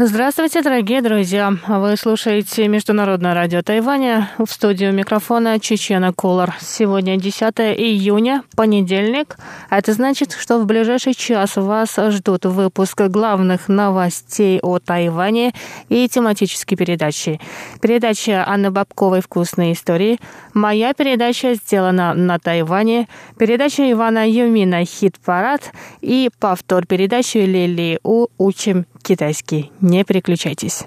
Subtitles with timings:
[0.00, 1.52] Здравствуйте, дорогие друзья!
[1.66, 4.30] Вы слушаете Международное радио Тайваня.
[4.38, 6.54] В студию микрофона Чечена Кулар.
[6.60, 7.42] Сегодня 10
[7.76, 9.36] июня, понедельник.
[9.70, 15.52] Это значит, что в ближайший час вас ждут выпуск главных новостей о Тайване
[15.88, 17.40] и тематические передачи.
[17.82, 20.20] Передача Анны Бабковой «Вкусные истории»,
[20.54, 28.86] моя передача сделана на Тайване, передача Ивана Юмина «Хит-парад» и повтор передачи Лили У «Учим
[29.02, 29.72] китайский».
[29.80, 30.84] Не переключайтесь.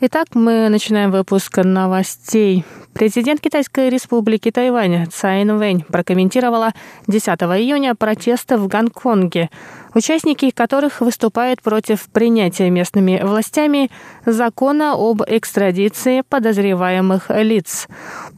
[0.00, 2.64] Итак, мы начинаем выпуск новостей.
[2.94, 6.72] Президент Китайской республики Тайвань Цайн Вэнь прокомментировала
[7.08, 9.50] 10 июня протесты в Гонконге,
[9.94, 13.90] участники которых выступают против принятия местными властями
[14.24, 17.88] закона об экстрадиции подозреваемых лиц.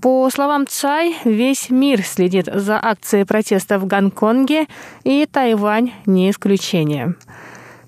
[0.01, 4.67] По словам Цай, весь мир следит за акцией протеста в Гонконге,
[5.05, 7.17] и Тайвань не исключение.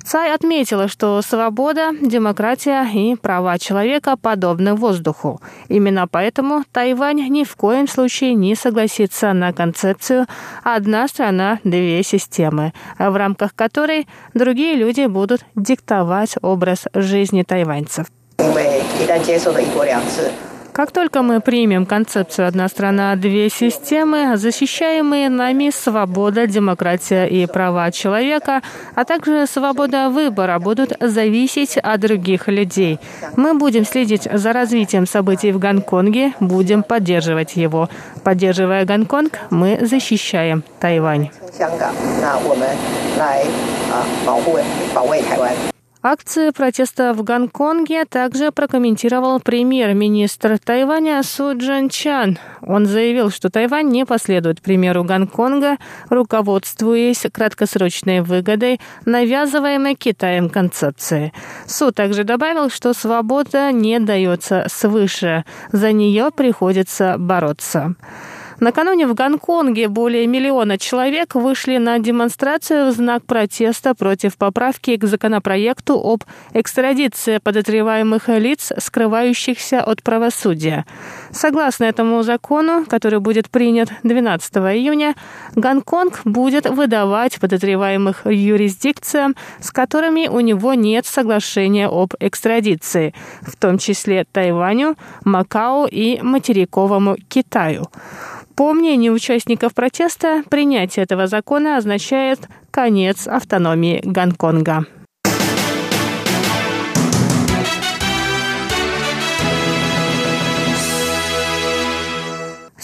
[0.04, 5.40] Цай отметила, что свобода, демократия и права человека подобны воздуху.
[5.68, 10.26] Именно поэтому Тайвань ни в коем случае не согласится на концепцию
[10.64, 18.08] «одна страна, две системы», в рамках которой другие люди будут диктовать образ жизни тайваньцев.
[20.72, 27.90] Как только мы примем концепцию «одна страна, две системы», защищаемые нами свобода, демократия и права
[27.90, 28.62] человека,
[28.94, 32.98] а также свобода выбора будут зависеть от других людей.
[33.36, 37.90] Мы будем следить за развитием событий в Гонконге, будем поддерживать его.
[38.24, 41.28] Поддерживая Гонконг, мы защищаем Тайвань.
[46.04, 52.40] Акции протеста в Гонконге также прокомментировал премьер-министр Тайваня Су Джан Чан.
[52.60, 55.76] Он заявил, что Тайвань не последует примеру Гонконга,
[56.08, 61.32] руководствуясь краткосрочной выгодой, навязываемой Китаем концепции.
[61.68, 67.94] Су также добавил, что свобода не дается свыше, за нее приходится бороться.
[68.62, 75.04] Накануне в Гонконге более миллиона человек вышли на демонстрацию в знак протеста против поправки к
[75.04, 76.22] законопроекту об
[76.54, 80.86] экстрадиции подозреваемых лиц, скрывающихся от правосудия.
[81.32, 85.14] Согласно этому закону, который будет принят 12 июня,
[85.56, 93.78] Гонконг будет выдавать подозреваемых юрисдикциям, с которыми у него нет соглашения об экстрадиции, в том
[93.78, 97.86] числе Тайваню, Макао и материковому Китаю.
[98.54, 102.40] По мнению участников протеста, принятие этого закона означает
[102.70, 104.86] конец автономии Гонконга.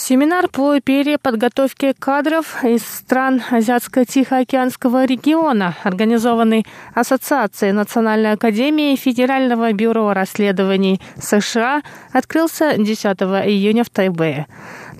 [0.08, 6.64] Семинар по переподготовке кадров из стран Азиатско-Тихоокеанского региона, организованный
[6.94, 14.46] Ассоциацией Национальной Академии Федерального бюро расследований США, открылся 10 июня в Тайбэе.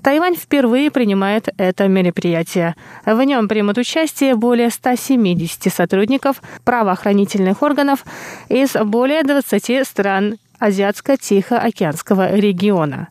[0.03, 2.75] Тайвань впервые принимает это мероприятие.
[3.03, 8.05] В нем примут участие более 170 сотрудников правоохранительных органов
[8.47, 13.07] из более 20 стран Азиатско-Тихоокеанского региона.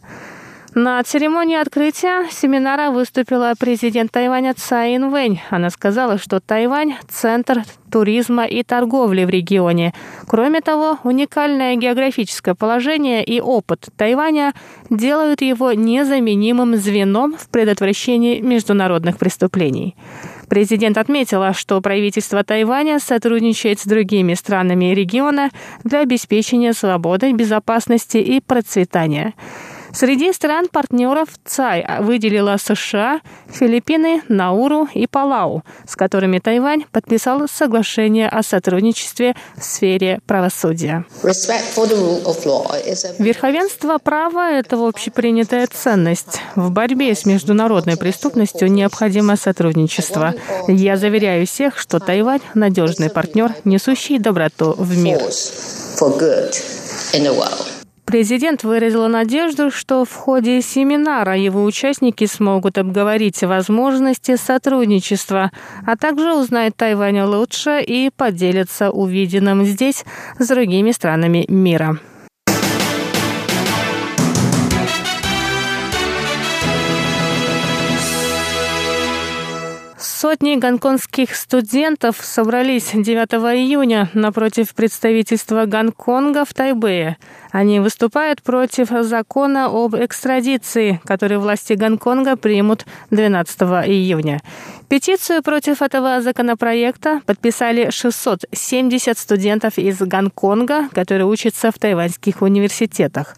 [0.74, 5.40] На церемонии открытия семинара выступила президент Тайваня Цай Инвэнь.
[5.48, 9.94] Она сказала, что Тайвань– центр туризма и торговли в регионе.
[10.26, 14.52] Кроме того, уникальное географическое положение и опыт Тайваня
[14.90, 19.96] делают его незаменимым звеном в предотвращении международных преступлений.
[20.50, 25.50] Президент отметила, что правительство Тайваня сотрудничает с другими странами региона
[25.82, 29.32] для обеспечения свободы, безопасности и процветания.
[29.98, 38.44] Среди стран-партнеров ЦАЙ выделила США, Филиппины, Науру и Палау, с которыми Тайвань подписал соглашение о
[38.44, 41.04] сотрудничестве в сфере правосудия.
[43.18, 46.42] Верховенство права– это общепринятая ценность.
[46.54, 50.32] В борьбе с международной преступностью необходимо сотрудничество.
[50.68, 55.18] Я заверяю всех, что Тайвань– надежный партнер, несущий доброту в мир.
[58.08, 65.50] Президент выразила надежду, что в ходе семинара его участники смогут обговорить возможности сотрудничества,
[65.86, 70.06] а также узнать Тайвань лучше и поделиться увиденным здесь
[70.38, 71.98] с другими странами мира.
[80.20, 87.18] Сотни гонконгских студентов собрались 9 июня напротив представительства Гонконга в Тайбэе.
[87.52, 94.40] Они выступают против закона об экстрадиции, который власти Гонконга примут 12 июня.
[94.88, 103.36] Петицию против этого законопроекта подписали 670 студентов из Гонконга, которые учатся в тайваньских университетах.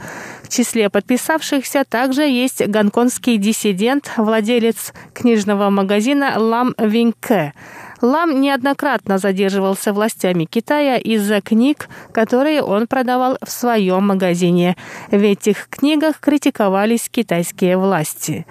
[0.50, 7.55] Числе подписавшихся также есть гонконгский диссидент, владелец книжного магазина «Лам Винке».
[8.00, 14.76] Лам неоднократно задерживался властями Китая из-за книг, которые он продавал в своем магазине.
[15.11, 18.47] В этих книгах критиковались китайские власти.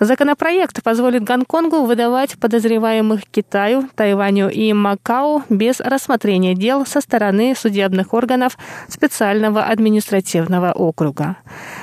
[0.00, 8.12] Законопроект позволит Гонконгу выдавать подозреваемых Китаю, Тайваню и Макао без рассмотрения дел со стороны судебных
[8.12, 8.58] органов
[8.88, 11.36] специального административного округа.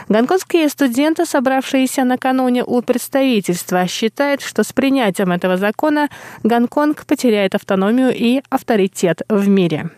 [0.07, 6.09] Гонконгские студенты, собравшиеся накануне у представительства, считают, что с принятием этого закона
[6.43, 9.89] Гонконг потеряет автономию и авторитет в мире.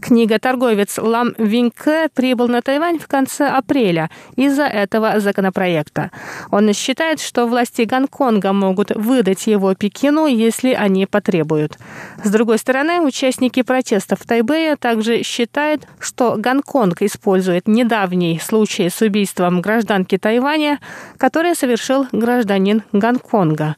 [0.00, 6.10] Книга-торговец Лам Винке прибыл на Тайвань в конце апреля из-за этого законопроекта.
[6.50, 11.78] Он считает, что власти Гонконга могут выдать его Пекину, если они потребуют.
[12.22, 19.60] С другой стороны, участники протестов Тайбэе также считают, что Гонконг использует недавний случай с убийством
[19.60, 20.78] гражданки Тайваня,
[21.16, 23.76] который совершил гражданин Гонконга.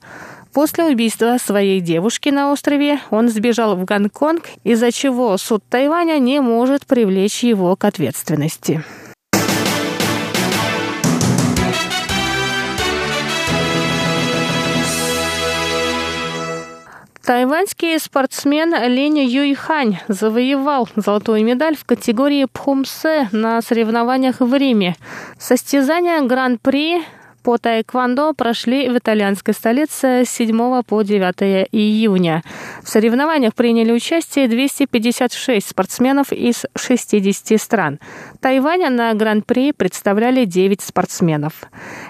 [0.52, 6.41] После убийства своей девушки на острове он сбежал в Гонконг, из-за чего суд Тайваня не
[6.41, 8.82] может привлечь его к ответственности.
[17.31, 24.97] Тайваньский спортсмен Лень Юйхань завоевал золотую медаль в категории Пхумсе на соревнованиях в Риме.
[25.38, 27.05] Состязания Гран-при
[27.43, 32.43] по тайквандо прошли в итальянской столице с 7 по 9 июня.
[32.83, 37.99] В соревнованиях приняли участие 256 спортсменов из 60 стран.
[38.41, 41.53] Тайваня на Гран-при представляли 9 спортсменов.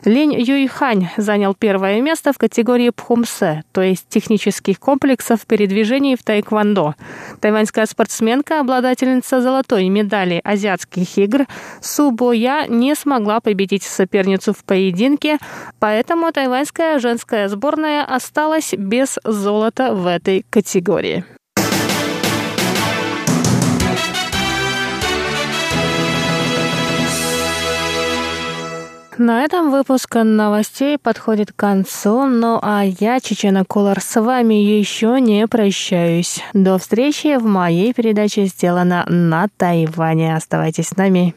[0.04, 6.94] Линь Юйхань занял первое место в категории Пхумсе, то есть технических комплексов передвижений в тайквандо.
[7.40, 11.46] Тайваньская спортсменка, обладательница золотой медали азиатских игр
[11.80, 15.38] Су Боя не смогла победить соперницу в поединке рынке,
[15.78, 21.24] поэтому тайваньская женская сборная осталась без золота в этой категории.
[29.18, 35.20] На этом выпуск новостей подходит к концу, ну а я, Чечена Колор, с вами еще
[35.20, 36.40] не прощаюсь.
[36.54, 40.34] До встречи в моей передаче «Сделано на Тайване».
[40.34, 41.34] Оставайтесь с нами.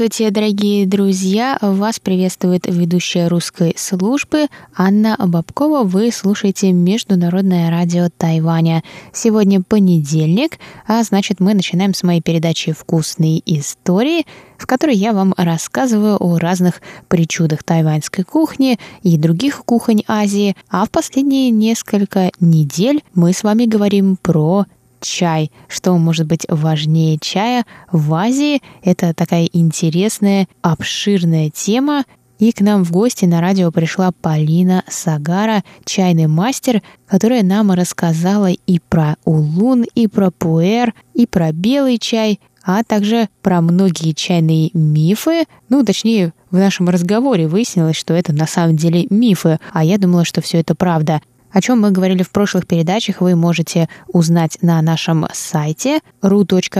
[0.00, 1.58] Здравствуйте, дорогие друзья!
[1.60, 5.82] Вас приветствует ведущая русской службы Анна Бабкова.
[5.84, 8.82] Вы слушаете Международное радио Тайваня.
[9.12, 14.24] Сегодня понедельник, а значит мы начинаем с моей передачи «Вкусные истории»,
[14.56, 20.56] в которой я вам рассказываю о разных причудах тайваньской кухни и других кухонь Азии.
[20.70, 24.64] А в последние несколько недель мы с вами говорим про
[25.00, 25.50] чай.
[25.68, 28.62] Что может быть важнее чая в Азии?
[28.82, 32.04] Это такая интересная, обширная тема.
[32.38, 38.50] И к нам в гости на радио пришла Полина Сагара, чайный мастер, которая нам рассказала
[38.50, 44.70] и про улун, и про пуэр, и про белый чай, а также про многие чайные
[44.72, 45.44] мифы.
[45.68, 50.24] Ну, точнее, в нашем разговоре выяснилось, что это на самом деле мифы, а я думала,
[50.24, 51.20] что все это правда.
[51.52, 56.76] О чем мы говорили в прошлых передачах, вы можете узнать на нашем сайте ru.rti.org.tw.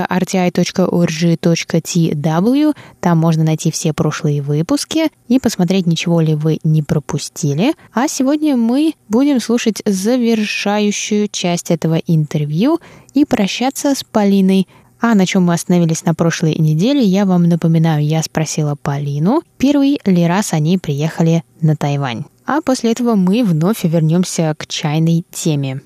[3.00, 7.74] Там можно найти все прошлые выпуски и посмотреть, ничего ли вы не пропустили.
[7.92, 12.80] А сегодня мы будем слушать завершающую часть этого интервью
[13.14, 14.68] и прощаться с Полиной.
[15.00, 19.98] А на чем мы остановились на прошлой неделе, я вам напоминаю, я спросила Полину, первый
[20.04, 22.24] ли раз они приехали на Тайвань.
[22.52, 25.82] А после этого мы вновь вернемся к чайной теме.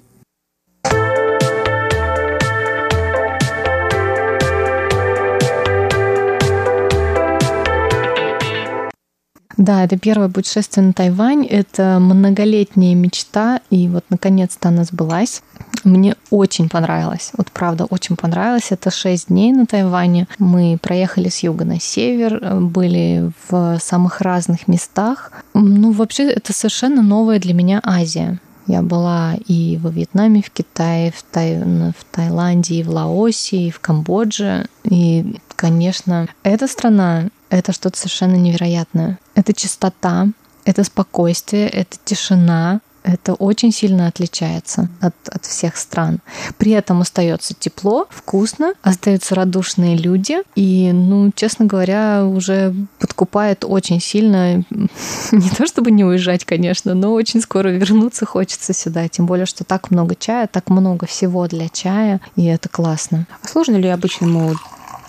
[9.56, 11.46] Да, это первое путешествие на Тайвань.
[11.46, 15.42] Это многолетняя мечта, и вот наконец-то она сбылась.
[15.84, 17.30] Мне очень понравилось.
[17.36, 18.70] Вот правда, очень понравилось.
[18.70, 20.26] Это шесть дней на Тайване.
[20.38, 25.32] Мы проехали с юга на север, были в самых разных местах.
[25.52, 28.40] Ну, вообще, это совершенно новая для меня Азия.
[28.66, 31.58] Я была и во Вьетнаме, в Китае, в, Тай...
[31.58, 34.66] в Таиланде, и в Лаосе, и в Камбодже.
[34.84, 39.18] И, конечно, эта страна— это что-то совершенно невероятное.
[39.34, 40.28] Это чистота,
[40.64, 46.20] это спокойствие, это тишина, это очень сильно отличается от, от всех стран.
[46.56, 50.38] При этом остается тепло, вкусно, остаются радушные люди.
[50.54, 54.56] И, ну, честно говоря, уже подкупает очень сильно.
[55.32, 59.06] Не то чтобы не уезжать, конечно, но очень скоро вернуться хочется сюда.
[59.08, 63.26] Тем более, что так много чая, так много всего для чая, и это классно.
[63.42, 64.54] А сложно ли обычному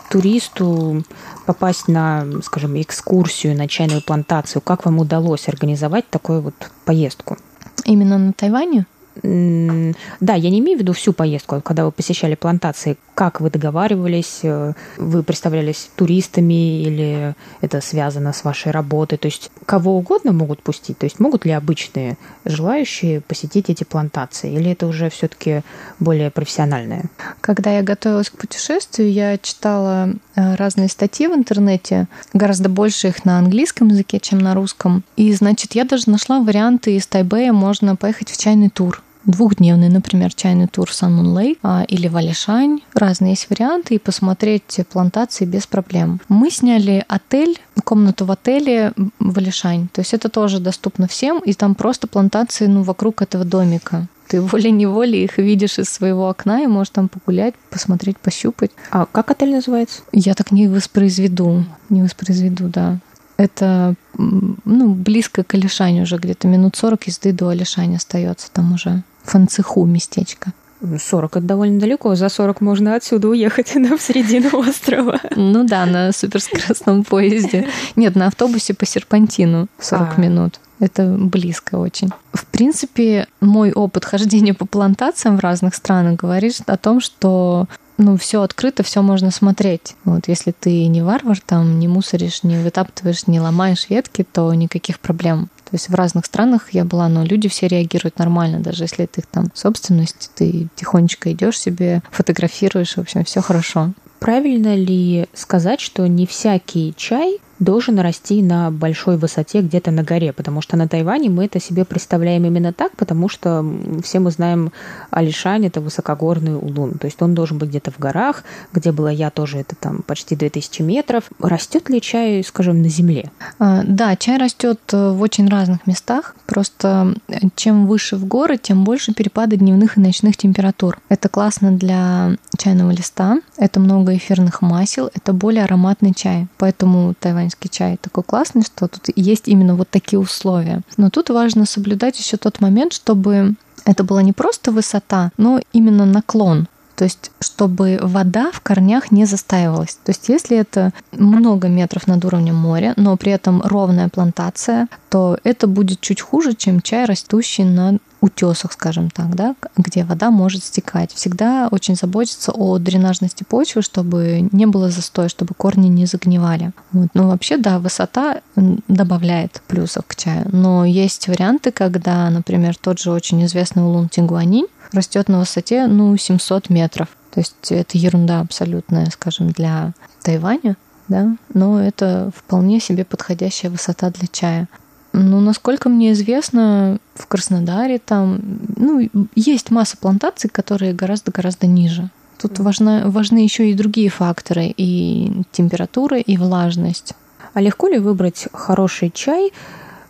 [0.09, 1.03] туристу
[1.45, 4.61] попасть на, скажем, экскурсию на чайную плантацию?
[4.61, 7.37] Как вам удалось организовать такую вот поездку?
[7.85, 8.85] Именно на Тайване?
[9.23, 12.97] Да, я не имею в виду всю поездку, когда вы посещали плантации.
[13.13, 14.39] Как вы договаривались?
[14.43, 19.17] Э, вы представлялись туристами или это связано с вашей работой?
[19.17, 20.97] То есть кого угодно могут пустить?
[20.97, 24.53] То есть могут ли обычные желающие посетить эти плантации?
[24.53, 25.61] Или это уже все-таки
[25.99, 27.05] более профессиональное?
[27.39, 33.23] Когда я готовилась к путешествию, я читала э, разные статьи в интернете, гораздо больше их
[33.23, 35.05] на английском языке, чем на русском.
[35.15, 40.33] И, значит, я даже нашла варианты из Тайбэя можно поехать в чайный тур двухдневный, например,
[40.33, 42.81] чайный тур Сан Лей или Валишань.
[42.93, 46.19] Разные есть варианты, и посмотреть плантации без проблем.
[46.29, 49.87] Мы сняли отель, комнату в отеле Валишань.
[49.89, 54.07] То есть это тоже доступно всем, и там просто плантации ну, вокруг этого домика.
[54.27, 58.71] Ты волей-неволей их видишь из своего окна и можешь там погулять, посмотреть, пощупать.
[58.89, 60.01] А как отель называется?
[60.11, 61.63] Я так не воспроизведу.
[61.89, 62.97] Не воспроизведу, да.
[63.37, 69.03] Это ну, близко к Алишане уже, где-то минут 40 езды до Алишани остается там уже.
[69.25, 70.53] Фанцеху местечко.
[70.81, 72.15] 40 это довольно далеко.
[72.15, 75.19] За 40 можно отсюда уехать на в середину острова.
[75.35, 77.67] Ну да, на суперскоростном поезде.
[77.95, 80.21] Нет, на автобусе по серпантину 40 а.
[80.21, 80.59] минут.
[80.79, 82.09] Это близко очень.
[82.33, 87.67] В принципе, мой опыт хождения по плантациям в разных странах говорит о том, что
[87.97, 89.95] ну, все открыто, все можно смотреть.
[90.03, 94.99] Вот, если ты не варвар, там, не мусоришь, не вытаптываешь, не ломаешь ветки, то никаких
[94.99, 95.49] проблем.
[95.75, 99.19] То есть в разных странах я была, но люди все реагируют нормально, даже если это
[99.19, 103.91] их там собственность, ты тихонечко идешь себе, фотографируешь, в общем, все хорошо.
[104.19, 110.33] Правильно ли сказать, что не всякий чай должен расти на большой высоте где-то на горе,
[110.33, 113.65] потому что на Тайване мы это себе представляем именно так, потому что
[114.03, 114.71] все мы знаем
[115.11, 118.43] Алишань, это высокогорный улун, то есть он должен быть где-то в горах,
[118.73, 121.25] где была я тоже, это там почти 2000 метров.
[121.39, 123.31] Растет ли чай, скажем, на земле?
[123.59, 128.57] А, да, чай растет э, в очень разных местах, просто э, чем выше в горы,
[128.57, 130.99] тем больше перепады дневных и ночных температур.
[131.09, 137.44] Это классно для чайного листа, это много эфирных масел, это более ароматный чай, поэтому Тайвань
[137.45, 140.81] тайваньский чай такой классный, что тут есть именно вот такие условия.
[140.97, 146.05] Но тут важно соблюдать еще тот момент, чтобы это была не просто высота, но именно
[146.05, 146.67] наклон.
[146.95, 149.97] То есть, чтобы вода в корнях не застаивалась.
[150.03, 155.37] То есть, если это много метров над уровнем моря, но при этом ровная плантация, то
[155.43, 160.63] это будет чуть хуже, чем чай, растущий на утесах, скажем так, да, где вода может
[160.63, 161.13] стекать.
[161.13, 166.71] Всегда очень заботиться о дренажности почвы, чтобы не было застоя, чтобы корни не загнивали.
[166.91, 167.09] Вот.
[167.13, 168.41] Ну, вообще, да, высота
[168.87, 170.47] добавляет плюсов к чаю.
[170.51, 176.15] Но есть варианты, когда, например, тот же очень известный улун Тингуанинь растет на высоте, ну,
[176.17, 177.09] 700 метров.
[177.31, 184.09] То есть это ерунда абсолютная, скажем, для Тайваня, да, но это вполне себе подходящая высота
[184.09, 184.67] для чая.
[185.13, 188.39] Ну, насколько мне известно, в Краснодаре там,
[188.75, 192.09] ну, есть масса плантаций, которые гораздо-гораздо ниже.
[192.37, 197.13] Тут важно, важны еще и другие факторы, и температура, и влажность.
[197.53, 199.53] А легко ли выбрать хороший чай,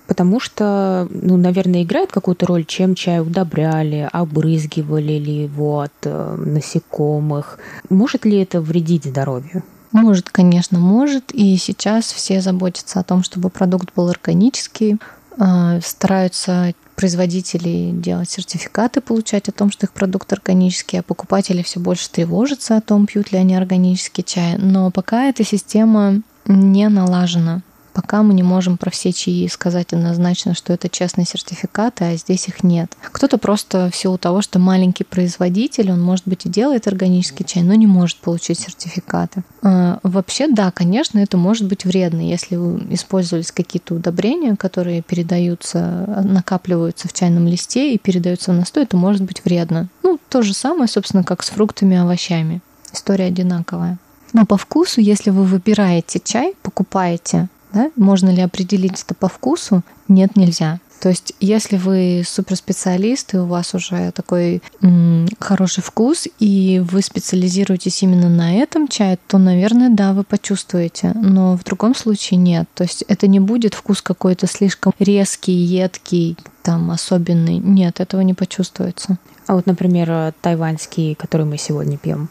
[0.07, 6.35] потому что, ну, наверное, играет какую-то роль, чем чай удобряли, обрызгивали ли его от э,
[6.37, 7.59] насекомых.
[7.89, 9.63] Может ли это вредить здоровью?
[9.91, 11.31] Может, конечно, может.
[11.31, 14.97] И сейчас все заботятся о том, чтобы продукт был органический,
[15.37, 21.79] а, стараются производители делать сертификаты, получать о том, что их продукт органический, а покупатели все
[21.79, 24.57] больше тревожатся о том, пьют ли они органический чай.
[24.57, 27.61] Но пока эта система не налажена.
[27.95, 32.49] Пока мы не можем про все чаи сказать однозначно, что это честные сертификаты, а здесь
[32.49, 32.91] их нет.
[33.01, 37.63] Кто-то просто в силу того, что маленький производитель, он, может быть, и делает органический чай,
[37.63, 39.45] но не может получить сертификаты.
[39.63, 42.57] А, вообще, да, конечно, это может быть вредно, если
[42.93, 49.21] использовались какие-то удобрения, которые передаются, накапливаются в чайном листе и передаются в настой, это может
[49.21, 49.87] быть вредно.
[50.03, 52.61] Ну, то же самое, собственно, как с фруктами и овощами.
[52.91, 53.99] История одинаковая.
[54.33, 59.83] Но по вкусу, если вы выбираете чай, покупаете, да, можно ли определить это по вкусу?
[60.07, 60.79] Нет, нельзя.
[61.01, 67.01] То есть, если вы суперспециалист, и у вас уже такой м, хороший вкус, и вы
[67.01, 71.11] специализируетесь именно на этом чае, то, наверное, да, вы почувствуете.
[71.13, 72.67] Но в другом случае нет.
[72.73, 77.57] То есть это не будет вкус какой-то слишком резкий, едкий, там особенный.
[77.57, 79.17] Нет, этого не почувствуется.
[79.47, 82.29] А вот, например, тайваньский, который мы сегодня пьем?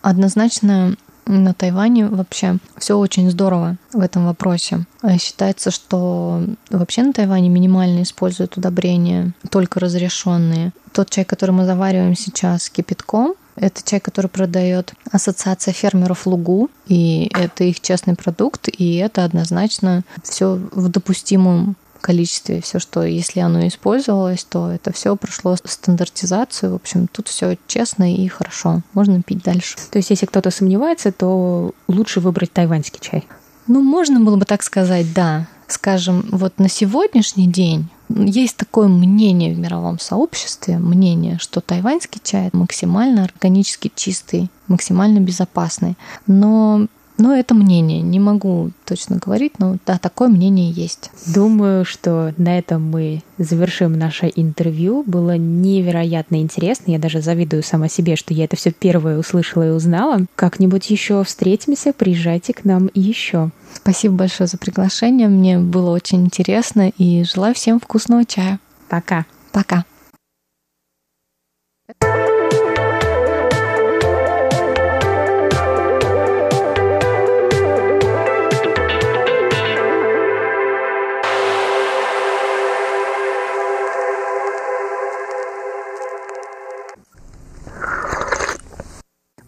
[0.00, 0.96] Однозначно
[1.26, 4.84] на Тайване вообще все очень здорово в этом вопросе.
[5.02, 10.72] А считается, что вообще на Тайване минимально используют удобрения, только разрешенные.
[10.92, 17.30] Тот чай, который мы завариваем сейчас кипятком, это чай, который продает Ассоциация фермеров Лугу, и
[17.32, 23.66] это их честный продукт, и это однозначно все в допустимом количестве, все, что если оно
[23.66, 26.70] использовалось, то это все прошло стандартизацию.
[26.70, 28.82] В общем, тут все честно и хорошо.
[28.94, 29.76] Можно пить дальше.
[29.90, 33.26] То есть, если кто-то сомневается, то лучше выбрать тайваньский чай.
[33.66, 35.48] Ну, можно было бы так сказать, да.
[35.66, 42.50] Скажем, вот на сегодняшний день есть такое мнение в мировом сообществе, мнение, что тайваньский чай
[42.52, 45.96] максимально органически чистый, максимально безопасный.
[46.28, 46.86] Но
[47.18, 51.10] но это мнение, не могу точно говорить, но да, такое мнение есть.
[51.26, 55.02] Думаю, что на этом мы завершим наше интервью.
[55.06, 56.92] Было невероятно интересно.
[56.92, 60.26] Я даже завидую сама себе, что я это все первое услышала и узнала.
[60.34, 63.50] Как-нибудь еще встретимся, приезжайте к нам еще.
[63.74, 65.28] Спасибо большое за приглашение.
[65.28, 68.58] Мне было очень интересно и желаю всем вкусного чая.
[68.88, 69.26] Пока.
[69.52, 69.84] Пока.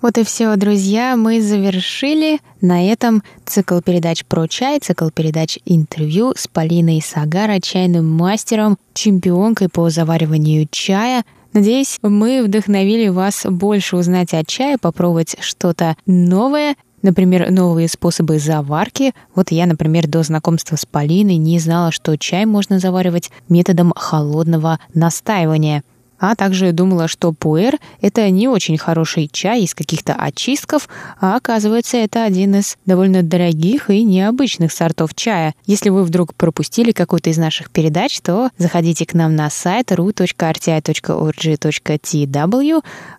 [0.08, 6.32] Вот и все, друзья, мы завершили на этом цикл передач про чай, цикл передач интервью
[6.34, 11.24] с Полиной Сагара, чайным мастером, чемпионкой по завариванию чая.
[11.52, 19.12] Надеюсь, мы вдохновили вас больше узнать о чае, попробовать что-то новое, Например, новые способы заварки.
[19.34, 24.80] Вот я, например, до знакомства с Полиной не знала, что чай можно заваривать методом холодного
[24.94, 25.84] настаивания–
[26.18, 30.88] а также думала, что пуэр— это не очень хороший чай из каких-то очистков,
[31.20, 35.54] а оказывается, это один из довольно дорогих и необычных сортов чая.
[35.66, 40.24] Если вы вдруг пропустили какую-то из наших передач, то заходите к нам на сайт ru.rti.org.tw,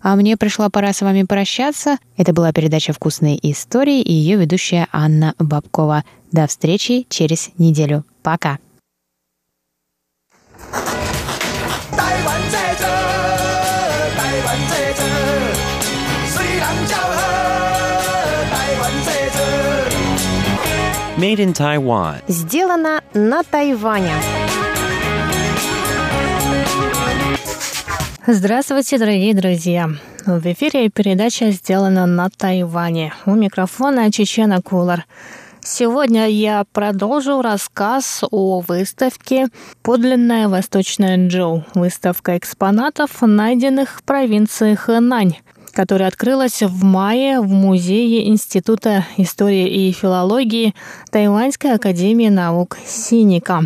[0.02, 1.96] а мне пришла пора с вами прощаться.
[2.16, 6.04] Это была передача «Вкусные истории» и ее ведущая Анна Бабкова.
[6.32, 8.04] До встречи через неделю.
[8.22, 8.58] Пока!
[21.20, 22.22] Made in Taiwan.
[22.28, 24.14] Сделано на Тайване.
[28.26, 29.90] Здравствуйте, дорогие друзья!
[30.24, 33.12] В эфире передача «Сделана на Тайване».
[33.26, 35.04] У микрофона Чечена Кулар.
[35.60, 39.48] Сегодня я продолжу рассказ о выставке
[39.82, 41.66] «Подлинная Восточная Джоу».
[41.74, 45.36] Выставка экспонатов, найденных в провинции Хэнань
[45.72, 50.74] которая открылась в мае в Музее Института истории и филологии
[51.10, 53.62] Тайваньской академии наук Синика.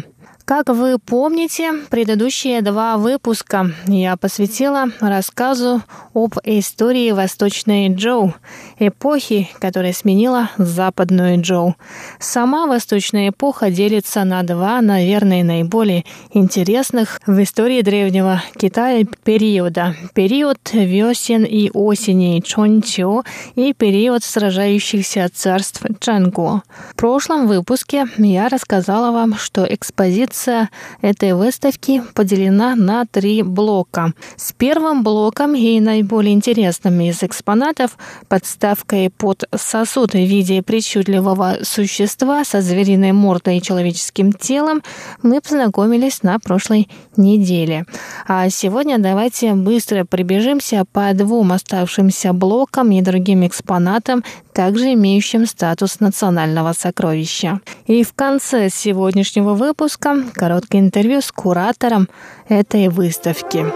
[0.46, 5.80] Как вы помните, предыдущие два выпуска я посвятила рассказу
[6.12, 8.34] об истории Восточной Джоу,
[8.78, 11.76] эпохи, которая сменила Западную Джоу.
[12.20, 16.04] Сама Восточная эпоха делится на два, наверное, наиболее
[16.34, 19.96] интересных в истории Древнего Китая периода.
[20.12, 26.60] Период весен и осени Чончо и период сражающихся царств Чанго.
[26.90, 30.68] В прошлом выпуске я рассказала вам, что экспозиция Экспозиция
[31.00, 34.12] этой выставки поделена на три блока.
[34.36, 42.44] С первым блоком и наиболее интересным из экспонатов подставкой под сосуд в виде причудливого существа
[42.44, 44.82] со звериной мордой и человеческим телом
[45.22, 47.86] мы познакомились на прошлой неделе.
[48.26, 56.00] А сегодня давайте быстро прибежимся по двум оставшимся блокам и другим экспонатам также имеющим статус
[56.00, 57.60] национального сокровища.
[57.86, 62.08] И в конце сегодняшнего выпуска короткое интервью с куратором
[62.48, 63.66] этой выставки.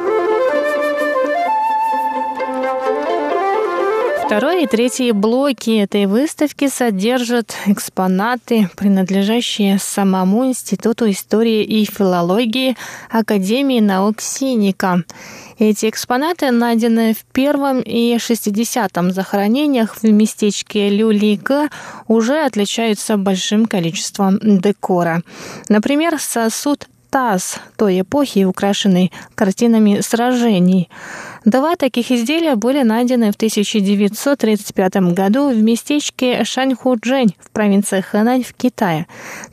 [4.28, 12.76] Второй и третий блоки этой выставки содержат экспонаты, принадлежащие самому Институту истории и филологии
[13.08, 15.02] Академии наук Синика.
[15.58, 21.68] Эти экспонаты найдены в первом и 60-м захоронениях в местечке Люлига
[22.06, 25.22] уже отличаются большим количеством декора.
[25.68, 30.88] Например, сосуд таз той эпохи, украшенный картинами сражений.
[31.48, 38.52] Два таких изделия были найдены в 1935 году в местечке Шаньхуджэнь в провинции Хэнань в
[38.52, 39.06] Китае.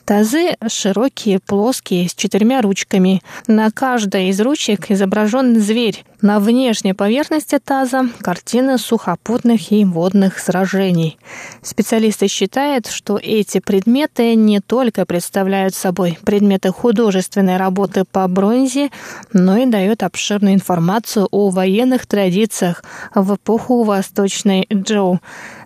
[0.03, 3.21] Тазы широкие, плоские, с четырьмя ручками.
[3.47, 6.03] На каждой из ручек изображен зверь.
[6.21, 11.19] На внешней поверхности таза картины сухопутных и водных сражений.
[11.61, 18.89] Специалисты считают, что эти предметы не только представляют собой предметы художественной работы по бронзе,
[19.33, 25.19] но и дают обширную информацию о военных традициях в эпоху Восточной Джоу.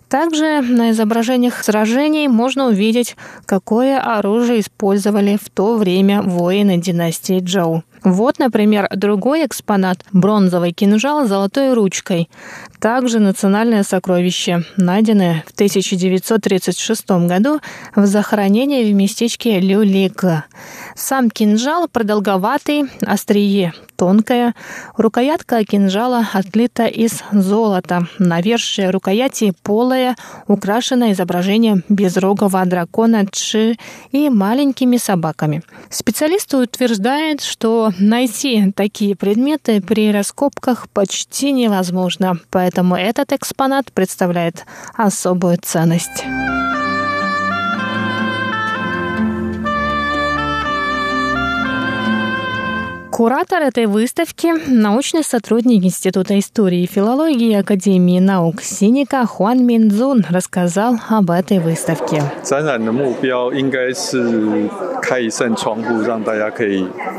[0.10, 7.84] Также на изображениях сражений можно увидеть, какое оружие использовали в то время воины династии Джоу.
[8.04, 12.30] Вот, например, другой экспонат– бронзовый кинжал с золотой ручкой.
[12.80, 17.60] Также национальное сокровище, найденное в 1936 году
[17.96, 20.46] в захоронении в местечке Люлика.
[20.96, 24.56] Сам кинжал продолговатый, острие тонкое.
[24.96, 28.08] Рукоятка кинжала отлита из золота.
[28.18, 30.16] Навершие рукояти полая,
[30.48, 33.78] украшена изображением безрогого дракона Чи
[34.12, 35.64] и маленькими собаками.
[35.90, 45.58] Специалисты утверждают, что найти такие предметы при раскопках почти невозможно, поэтому этот экспонат представляет особую
[45.62, 46.24] ценность.
[53.20, 60.96] Куратор этой выставки– научный сотрудник Института истории и филологии Академии наук Синика Хуан Минзун рассказал
[61.10, 62.24] об этой выставке.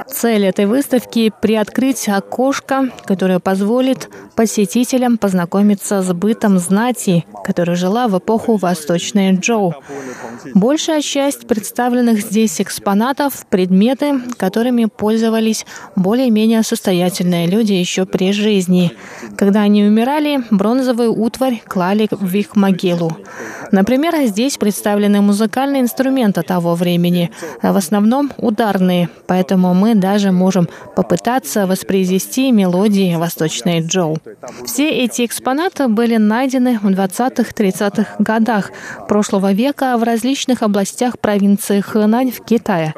[0.08, 8.18] Цель этой выставки– приоткрыть окошко, которое позволит посетителям познакомиться с бытом знати, которая жила в
[8.18, 9.74] эпоху Восточной Джоу.
[10.54, 18.92] Большая часть представленных здесь экспонатов– предметы, которыми пользовались более-менее состоятельные люди еще при жизни.
[19.36, 23.16] Когда они умирали, бронзовую утварь клали в их могилу.
[23.72, 27.30] Например, здесь представлены музыкальные инструменты того времени,
[27.62, 34.18] в основном ударные, поэтому мы даже можем попытаться воспроизвести мелодии Восточной Джоу.
[34.64, 38.72] Все эти экспонаты были найдены в 20-30-х годах
[39.08, 42.94] прошлого века в различных областях провинции Хэнань в Китае.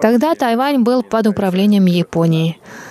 [0.00, 2.29] Тогда Тайвань был под управлением Японии.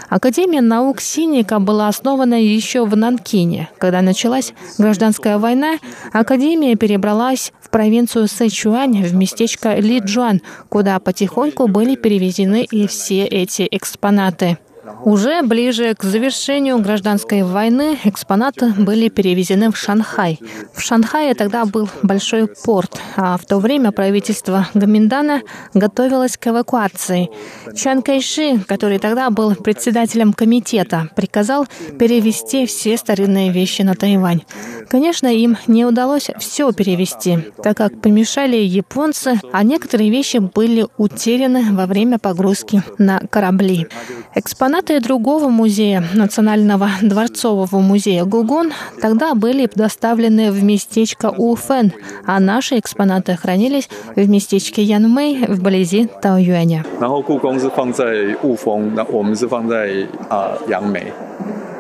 [0.10, 3.70] Академия наук Синика была основана еще в Нанкине.
[3.78, 5.78] Когда началась гражданская война,
[6.14, 13.68] Академия перебралась в провинцию Сычуань, в местечко Лиджуан, куда потихоньку были перевезены и все эти
[13.70, 14.58] экспонаты.
[15.04, 20.40] Уже ближе к завершению гражданской войны экспонаты были перевезены в Шанхай.
[20.74, 25.42] В Шанхае тогда был большой порт, а в то время правительство Гаминдана
[25.74, 27.30] готовилось к эвакуации.
[27.76, 34.42] Чан Кайши, который тогда был председателем комитета, приказал перевести все старинные вещи на Тайвань.
[34.90, 41.74] Конечно, им не удалось все перевести, так как помешали японцы, а некоторые вещи были утеряны
[41.74, 43.88] во время погрузки на корабли.
[44.36, 51.92] Экспонаты другого музея, Национального дворцового музея Гугун, тогда были доставлены в местечко Уфен,
[52.26, 56.86] а наши экспонаты хранились в местечке Янмэй вблизи Таоюэня.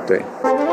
[0.09, 0.68] 然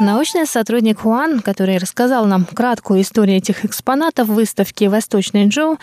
[0.00, 5.78] Научный сотрудник Хуан, который рассказал нам краткую историю этих экспонатов выставки «Восточный Джоу»,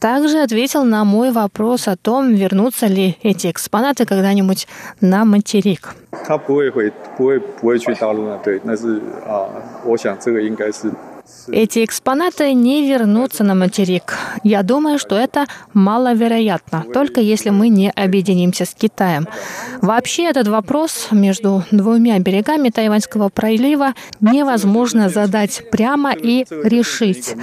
[0.00, 4.66] также ответил на мой вопрос о том, вернутся ли эти экспонаты когда-нибудь
[5.02, 5.94] на материк.
[11.50, 14.18] Эти экспонаты не вернутся на материк.
[14.44, 19.26] Я думаю, что это маловероятно, только если мы не объединимся с Китаем.
[19.80, 27.34] Вообще этот вопрос между двумя берегами Тайваньского пролива невозможно задать прямо и решить.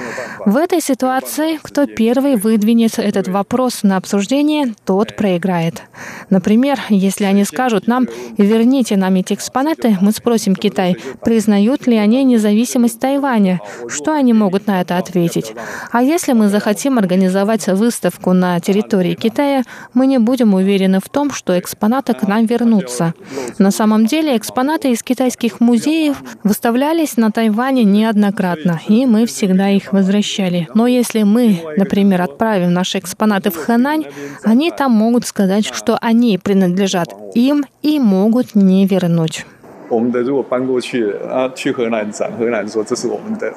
[0.45, 5.81] В этой ситуации, кто первый выдвинет этот вопрос на обсуждение, тот проиграет.
[6.29, 12.23] Например, если они скажут нам, верните нам эти экспонаты, мы спросим Китай, признают ли они
[12.23, 15.53] независимость Тайваня что они могут на это ответить?
[15.91, 21.31] А если мы захотим организовать выставку на территории Китая, мы не будем уверены в том,
[21.31, 23.13] что экспонаты к нам вернутся.
[23.57, 29.93] На самом деле экспонаты из китайских музеев выставлялись на Тайване неоднократно, и мы всегда их
[29.93, 30.67] возвращали.
[30.73, 34.05] Но если мы, например, отправим наши экспонаты в Хэнань,
[34.43, 39.45] они там могут сказать, что они принадлежат им и могут не вернуть.
[39.87, 43.51] 我们的如果搬过去了啊，去河南展，河南说这是我们的，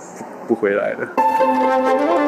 [0.47, 2.28] 不回来了。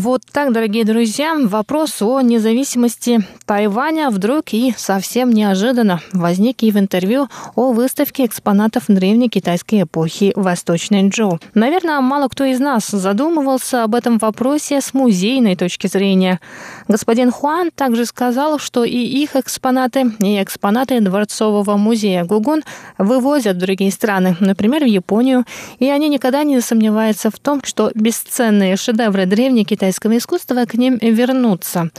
[0.00, 6.78] Вот так, дорогие друзья, вопрос о независимости Тайваня вдруг и совсем неожиданно возник и в
[6.78, 11.40] интервью о выставке экспонатов древней китайской эпохи Восточной Джоу.
[11.54, 16.38] Наверное, мало кто из нас задумывался об этом вопросе с музейной точки зрения.
[16.86, 22.62] Господин Хуан также сказал, что и их экспонаты, и экспонаты Дворцового музея Гугун
[22.98, 25.44] вывозят в другие страны, например, в Японию,
[25.80, 30.74] и они никогда не сомневаются в том, что бесценные шедевры древней китайской китайского искусства к
[30.74, 31.90] ним вернуться.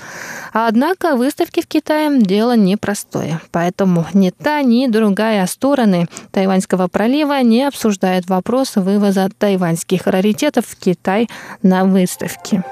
[0.53, 3.39] Однако выставки в Китае– дело непростое.
[3.51, 10.75] Поэтому ни та, ни другая стороны Тайваньского пролива не обсуждают вопрос вывоза тайваньских раритетов в
[10.75, 11.29] Китай
[11.63, 12.63] на выставке.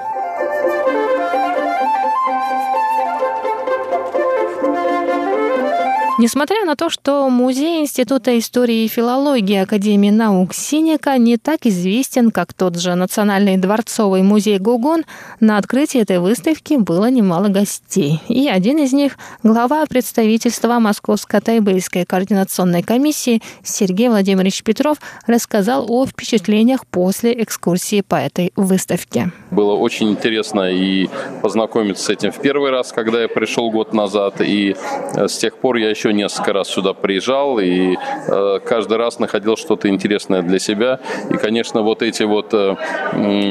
[6.20, 12.32] Несмотря на то, что Музей Института истории и филологии Академии наук Синика не так известен,
[12.32, 15.04] как тот же Национальный дворцовый музей Гугон,
[15.38, 18.20] на открытии этой выставки было немало гостей.
[18.26, 26.04] И один из них– глава представительства Московской тайбэйской координационной комиссии Сергей Владимирович Петров рассказал о
[26.04, 29.30] впечатлениях после экскурсии по этой выставке.
[29.52, 31.08] Было очень интересно и
[31.42, 34.74] познакомиться с этим в первый раз, когда я пришел год назад, и
[35.14, 37.96] э, с тех пор я еще еще несколько раз сюда приезжал и
[38.28, 41.00] э, каждый раз находил что-то интересное для себя.
[41.30, 42.76] И, конечно, вот эти вот, э,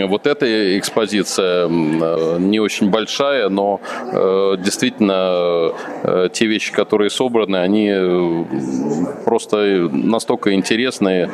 [0.08, 3.80] вот эта экспозиция э, не очень большая, но
[4.58, 5.74] действительно
[6.34, 7.91] те вещи, которые собраны, они
[9.26, 11.30] просто настолько интересные.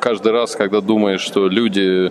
[0.00, 2.10] Каждый раз, когда думаешь, что люди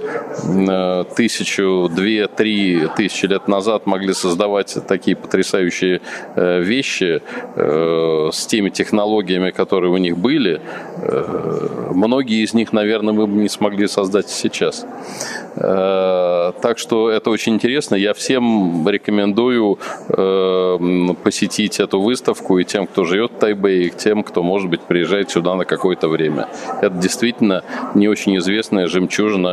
[1.15, 6.02] тысячу, две, три тысячи лет назад могли создавать такие потрясающие
[6.36, 7.21] вещи,
[7.76, 10.62] Э, с теми технологиями, которые у них были,
[10.98, 14.86] э, многие из них, наверное, мы бы не смогли создать сейчас.
[15.56, 17.96] Э, так что это очень интересно.
[17.96, 19.78] Я всем рекомендую
[21.24, 25.30] посетить эту выставку и тем, кто живет в Тайбэе, и тем, кто, может быть, приезжает
[25.30, 26.48] сюда на какое-то время.
[26.82, 27.64] Это действительно
[27.96, 29.48] не очень известная жемчужина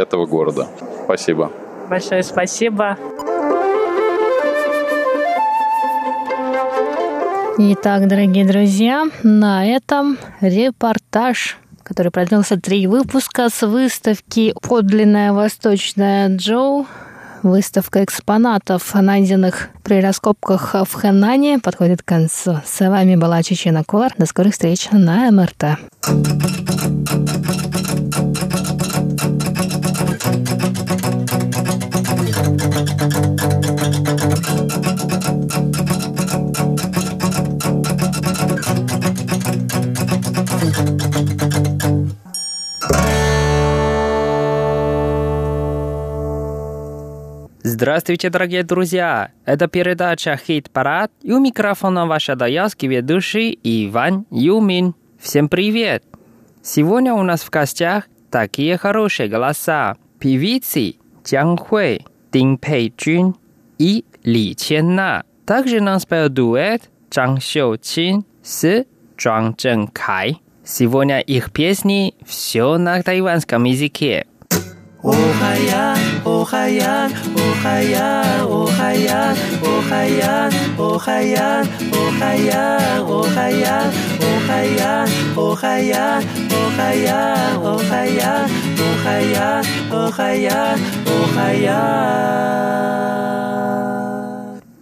[0.00, 0.66] этого города.
[1.04, 1.50] Спасибо.
[1.88, 2.96] Большое спасибо.
[7.56, 16.86] Итак, дорогие друзья, на этом репортаж который продлился три выпуска с выставки «Подлинная восточная Джоу».
[17.42, 22.62] Выставка экспонатов, найденных при раскопках в Хэнане, подходит к концу.
[22.64, 24.12] С вами была Чечена Колор.
[24.16, 25.76] До скорых встреч на МРТ.
[47.84, 49.30] Здравствуйте, дорогие друзья!
[49.44, 54.94] Это передача «Хит-парад» и у микрофона ваш даялский ведущий Иван Юмин.
[55.20, 56.02] Всем привет!
[56.62, 59.98] Сегодня у нас в гостях такие хорошие голоса.
[60.18, 60.94] Певицы
[61.26, 63.36] Чан Хуэй, Дин Пэй Джун
[63.76, 65.24] и Ли Чен На.
[65.44, 68.86] Также нам спел дуэт Чжан Xiu Чин с
[69.18, 70.40] Чжан Чжэн Кай.
[70.64, 74.24] Сегодня их песни все на тайванском языке.
[75.02, 88.48] Ohayan, ohayan, ohayan, ohayan, ohayan, ohayan, ohayan, ohayan, ohayan, ohayan, ohayan, ohayan,
[88.80, 92.44] ohayan, ohayan, ohayan.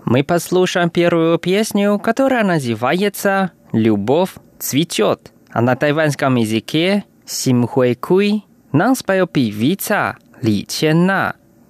[0.04, 5.32] Мы послушаем первую песню, которая называется «Любовь цветет».
[5.50, 11.10] А на тайваньском языке «Сим хуэй куй» нам споет певица Ли Чен.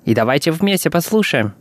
[0.05, 1.53] И давайте вместе послушаем.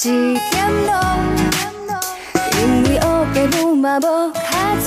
[0.00, 0.54] 一点
[0.86, 0.92] 路
[2.52, 3.02] 因为乌
[3.34, 4.38] 白母嘛，无卡
[4.84, 4.86] 纸。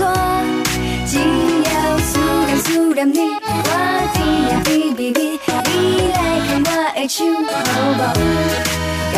[1.06, 1.70] 只要
[2.00, 2.10] 思
[2.46, 3.70] 念思念你，我
[4.14, 5.14] 甜呀甜咪咪。
[5.66, 5.70] 你
[6.14, 6.16] 来
[6.48, 8.02] 看我的手，好无？
[9.12, 9.16] 甲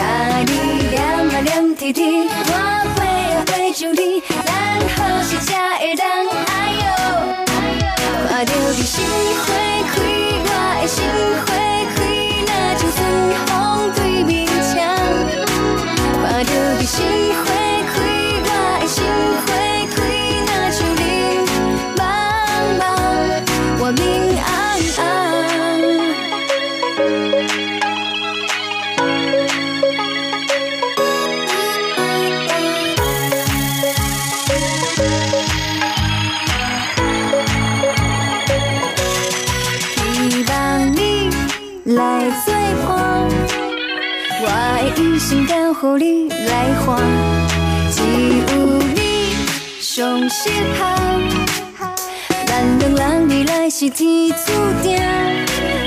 [0.48, 0.52] 你
[0.90, 2.52] 念啊念，直直我
[2.96, 2.98] 飞
[3.36, 3.72] 啊飞。
[3.72, 4.02] 就你
[4.44, 4.50] 咱
[4.96, 6.04] 何时才会当
[6.48, 6.86] 爱哟？
[8.30, 9.06] 看着你心
[9.46, 9.46] 花
[9.94, 9.96] 开，
[10.42, 10.50] 我
[10.82, 11.33] 的心。
[45.84, 46.96] 互你来看，
[47.92, 48.00] 只
[48.40, 48.52] 有
[48.96, 49.36] 你
[49.82, 50.80] 上适合。
[52.48, 54.98] 咱两人未来是天注定，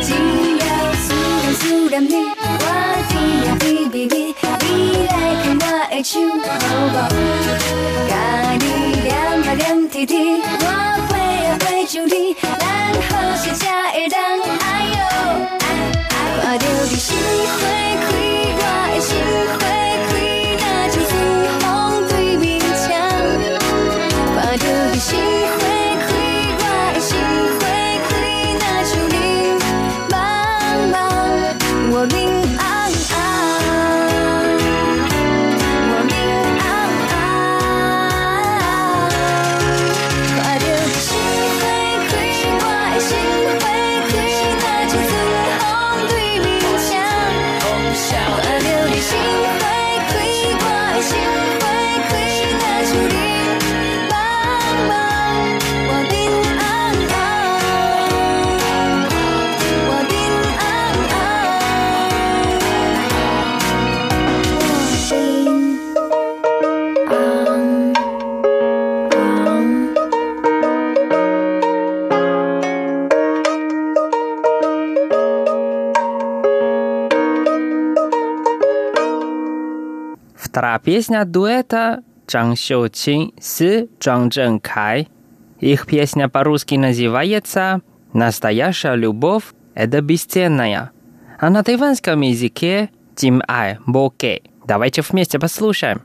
[0.02, 0.12] 只
[0.58, 0.66] 要
[1.00, 2.64] 思念思念你，我
[3.08, 3.16] 甜
[3.48, 5.10] 啊甜蜜蜜，你来
[5.42, 6.52] 牵我的手好
[8.12, 8.15] 无？
[49.06, 49.45] Вторая
[80.86, 85.08] песня дуэта Чжан Xiuqing с Чжан Чжэнкай.
[85.58, 87.80] Их песня по-русски называется
[88.12, 90.92] «Настоящая любовь– это бесценная».
[91.40, 94.42] А на тайванском языке «Тим Ай Боке».
[94.64, 96.02] Давайте вместе послушаем.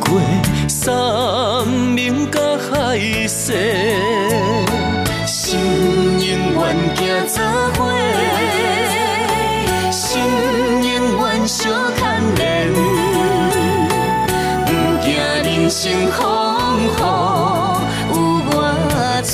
[0.00, 0.20] 过
[0.68, 3.52] 山明甲海誓，
[5.26, 5.60] 心
[6.20, 6.60] 永远
[6.96, 7.42] 行做
[7.76, 7.78] 伙，
[9.90, 10.02] 心
[10.82, 10.88] 永
[11.20, 11.60] 远相
[11.96, 12.00] 牵
[12.36, 12.40] 连，
[14.64, 14.68] 不
[15.02, 15.06] 惊
[15.44, 15.82] 人生
[16.12, 16.18] 风
[16.80, 16.88] 雨
[18.10, 18.14] 有
[18.50, 18.52] 我
[19.22, 19.32] 做。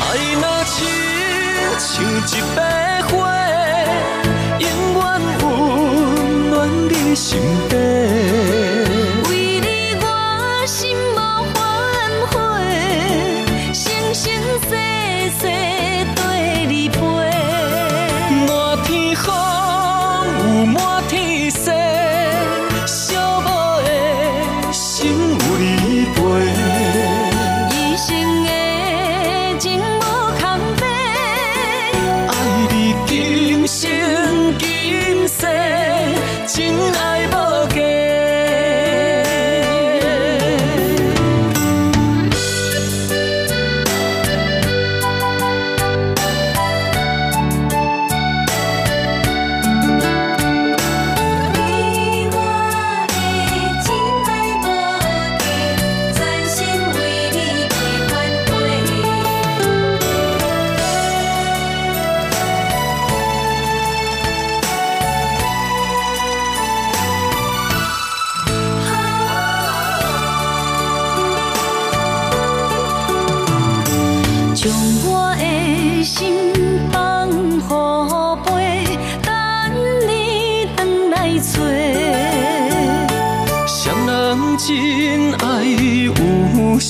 [0.00, 0.04] 爱
[0.40, 0.76] 若深，
[1.78, 2.77] 像一杯。
[7.18, 8.57] 心底。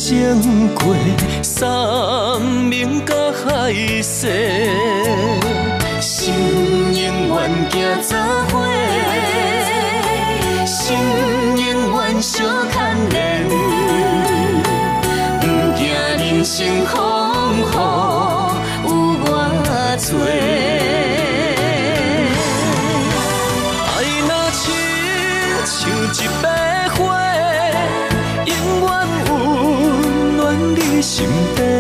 [0.09, 0.41] 胜
[0.75, 0.97] 过
[1.43, 4.67] 山明甲海誓，
[6.01, 6.33] 心
[6.95, 7.37] 永远
[7.71, 8.17] 行做
[8.49, 8.65] 伙，
[10.65, 10.97] 心
[11.59, 12.33] 永远相
[12.71, 13.47] 牵连，
[15.41, 15.45] 不
[15.77, 15.79] 惊
[16.17, 16.57] 人生
[16.87, 16.97] 风
[17.59, 17.69] 雨
[18.87, 18.89] 有
[19.27, 19.31] 我
[19.99, 20.17] 做。
[31.01, 31.78] 心底。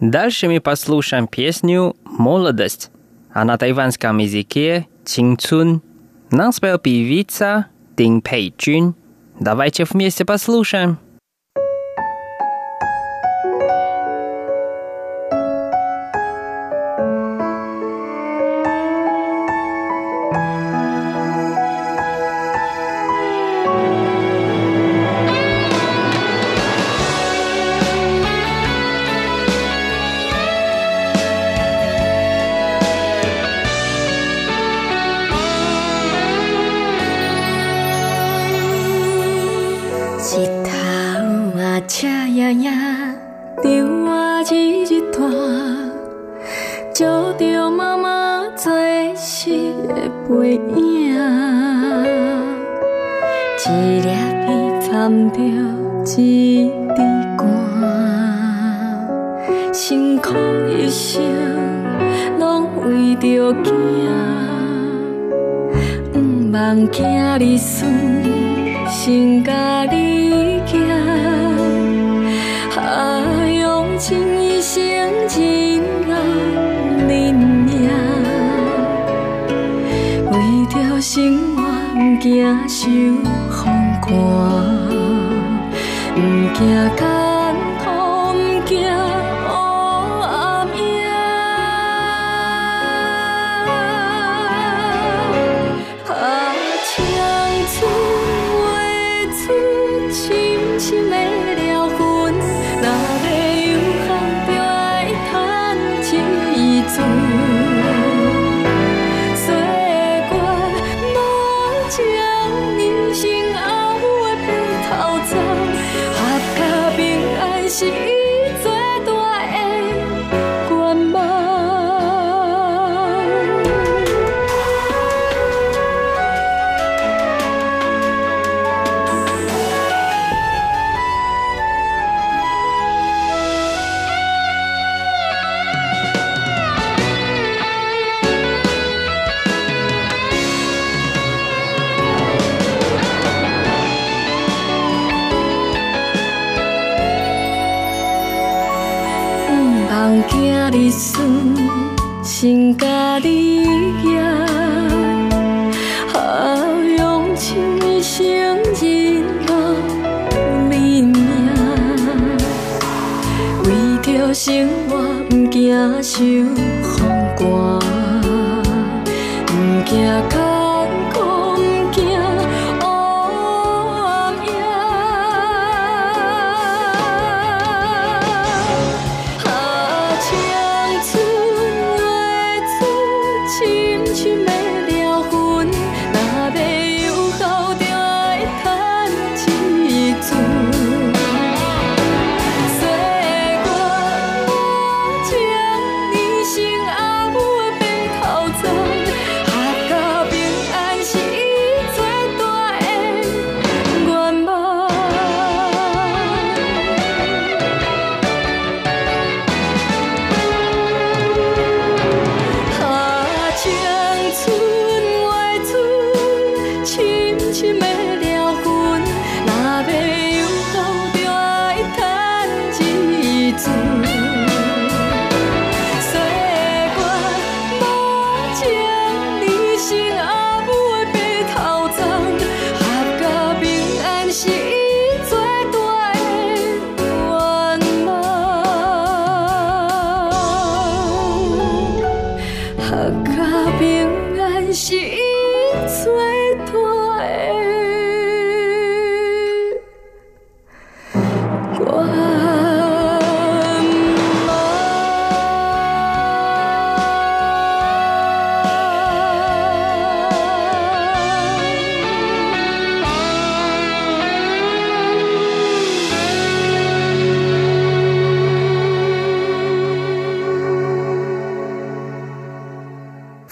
[0.00, 2.90] Дальше мы послушаем песню «Молодость»,
[3.32, 5.82] а на тайванском языке «Чинцун».
[6.30, 8.94] Нам спел певица Дин Пэй Джун.
[9.40, 10.98] Давайте вместе послушаем.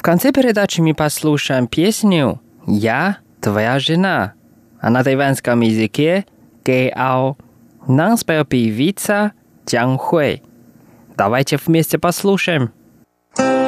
[0.06, 4.34] Конце передачи мы послушаем песню «Я твоя жена».
[4.80, 6.26] А на тайванском языке
[6.64, 7.36] «Гэй-ау»
[7.88, 9.32] нам спел певица
[9.66, 10.44] Джан Хуэй.
[11.16, 12.70] Давайте вместе послушаем.
[13.36, 13.65] 一日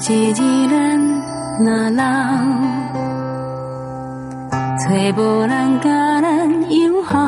[0.00, 0.08] 咱
[1.62, 2.02] 若老，
[4.50, 4.84] 找
[5.14, 5.88] 无人甲
[6.22, 6.26] 咱
[6.72, 7.18] 友好，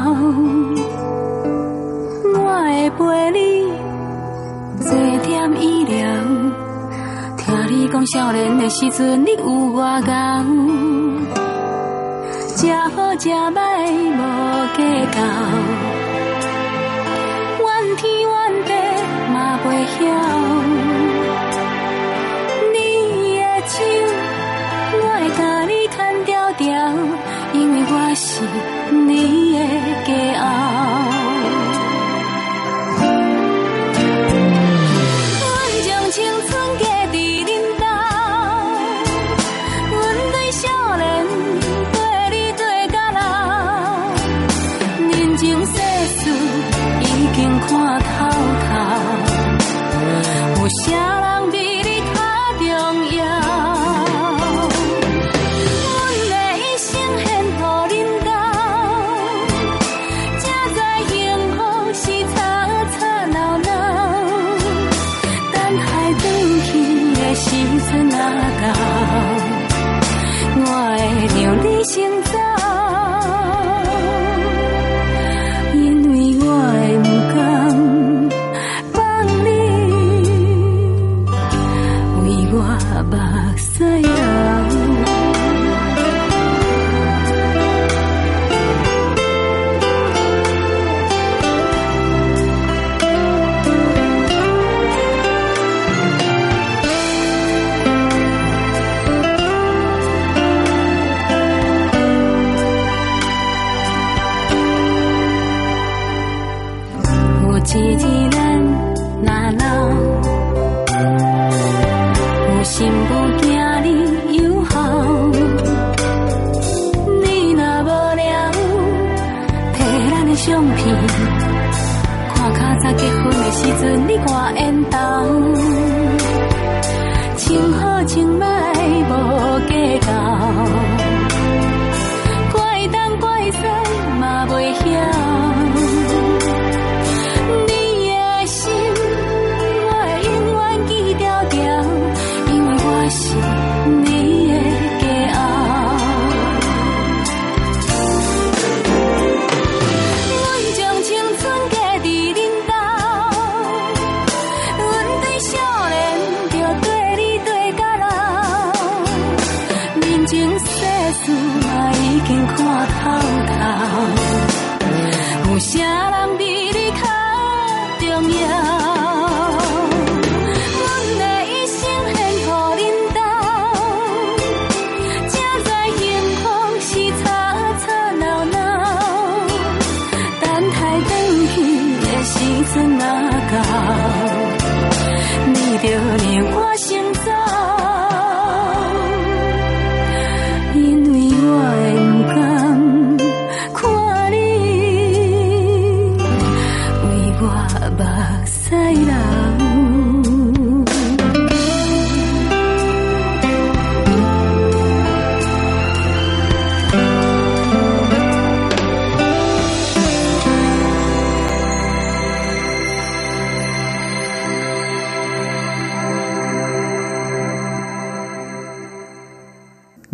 [2.34, 3.00] 我会陪
[3.32, 3.38] 你
[4.80, 4.88] 坐
[5.20, 5.30] 点
[5.62, 5.92] 医疗。
[7.36, 10.10] 听你讲少年的时阵，你有外高，
[12.56, 13.60] 食好食歹
[14.16, 14.18] 无
[14.78, 14.80] 计
[15.12, 15.18] 较，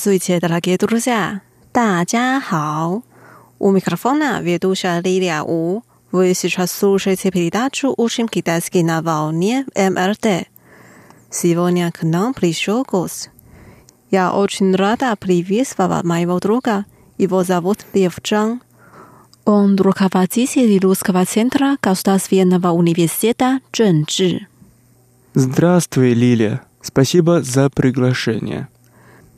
[0.00, 1.42] Здравствуйте, дорогие друзья!
[1.74, 3.02] 大家好!
[3.58, 5.82] У микрофона ведущая Лилия У.
[6.10, 10.48] Вы сейчас слушаете передачу «Учим китайский на волне МРТ».
[11.30, 13.28] Сегодня к нам пришел гость.
[14.10, 16.86] Я очень рада приветствовать моего друга.
[17.18, 18.62] Его зовут Лев Чжан.
[19.44, 24.46] Он руководитель Русского центра Государственного университета Чжэнчжи.
[25.34, 26.62] Здравствуй, Лилия.
[26.80, 28.68] Спасибо за приглашение.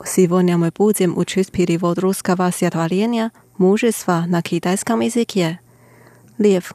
[0.02, 5.60] Сегодня мы будем учить перевод русского стихотворения «Мужество» на китайском языке.
[6.36, 6.74] Лев,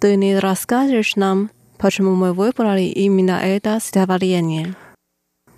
[0.00, 4.74] ты не расскажешь нам, почему мы выбрали именно это стихотворение?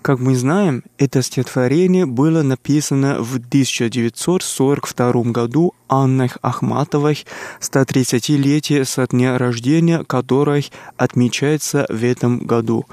[0.03, 7.25] Как мы знаем, это стихотворение было написано в 1942 году Анной Ахматовой,
[7.61, 12.85] 130-летие со дня рождения которой отмечается в этом году.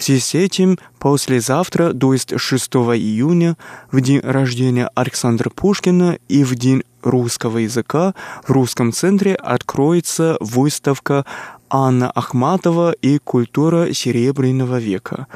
[0.00, 3.58] В связи с этим послезавтра, то есть 6 июня,
[3.92, 8.14] в день рождения Александра Пушкина и в день русского языка
[8.46, 11.26] в Русском центре откроется выставка
[11.68, 15.26] Анна Ахматова и культура Серебряного века.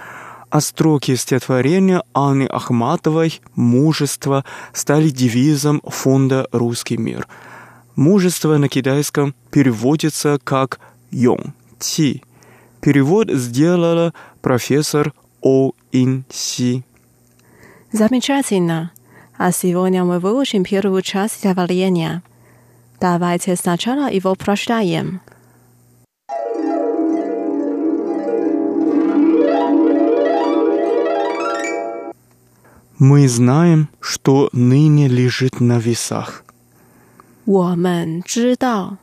[0.48, 7.28] А строки стихотворения Анны Ахматовой «Мужество» стали девизом фонда «Русский мир».
[7.96, 12.22] Мужество на китайском переводится как «йон», «ти».
[12.80, 14.12] Перевод сделала
[14.43, 15.71] профессор О.
[15.91, 16.84] Ин Си.
[17.91, 18.91] Замечательно.
[19.38, 22.21] А сегодня мы выучим первую часть стихотворения.
[22.99, 25.21] Давайте сначала его прочитаем.
[32.97, 36.43] Мы знаем, что ныне лежит на весах.
[37.45, 38.97] 我们知道，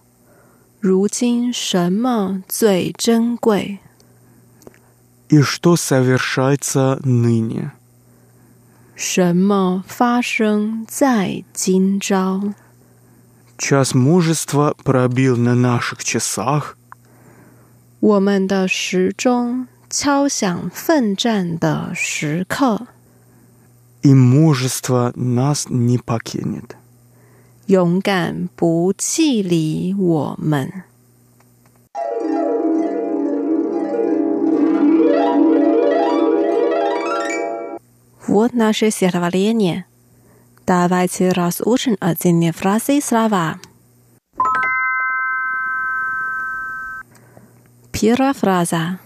[0.80, 3.80] 如今什么最珍贵？
[5.30, 7.72] И что совершается ныне?
[8.94, 12.54] 什么发生在今朝？
[13.58, 16.76] Час мужества пробил на наших часах.
[18.00, 22.86] 我们的时钟敲响奋战的时刻，
[24.02, 26.76] И мужество нас не покинет.
[27.66, 30.84] 勇敢不弃离我们。
[38.31, 39.83] Вот наше стихотворение.
[40.65, 43.59] Давайте разучим отдельные фразы и слова.
[47.91, 48.99] Первая фраза.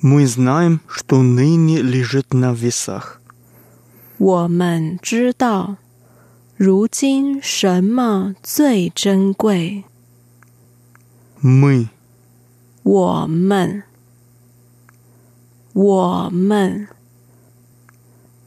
[0.00, 3.20] Мы знаем, что ныне лежит на весах.
[4.18, 5.78] 我们知道，
[6.56, 9.82] 如今什么最珍贵
[11.42, 11.88] ？Мы
[12.84, 13.82] 我们，
[15.72, 16.86] 我们。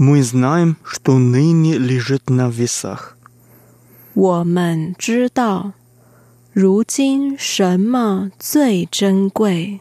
[0.00, 3.16] Мы знаем, что ныне лежит на весах.
[4.14, 5.72] 我们知道，
[6.52, 9.80] 如今什么最珍贵？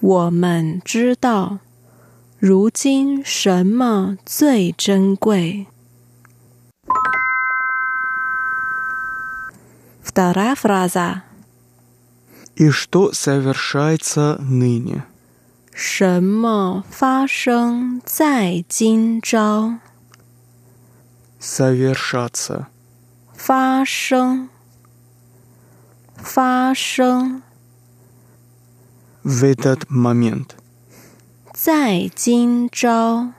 [0.00, 1.58] 我们知道，
[2.38, 5.66] 如今什么最珍贵？
[10.02, 11.22] Вторая фраза.
[12.56, 15.04] И что совершается ныне?
[15.72, 19.78] 什么发生在今朝？
[21.40, 22.66] Совершаться.
[23.34, 24.48] 发生，
[26.16, 27.42] 发生
[29.22, 30.56] В этот момент.
[31.54, 33.32] 在今朝，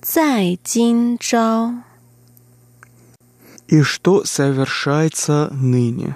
[0.00, 1.82] 在今朝
[3.66, 6.14] И что совершается ныне?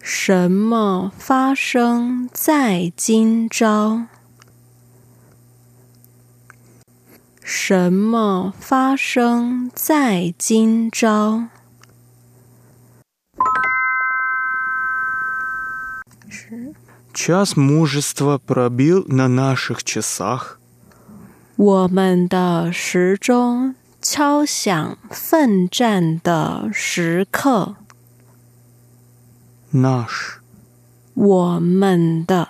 [0.00, 4.06] 什么发生在今朝？
[7.42, 11.48] 什么发生在今朝？
[17.14, 20.58] Час мужества пробил на наших часах.
[21.56, 27.76] 我们的时钟敲响奋战的时刻，
[29.72, 30.40] Наш.
[31.14, 32.48] 我们的，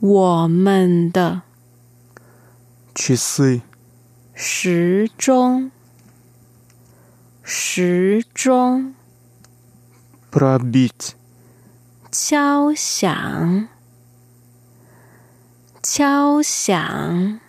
[0.00, 1.42] 我们的
[2.94, 3.62] Часы.
[4.34, 5.70] 时钟，
[7.42, 8.94] 时钟
[10.30, 11.12] Пробить.
[12.10, 13.68] 敲响，
[15.82, 17.40] 敲响，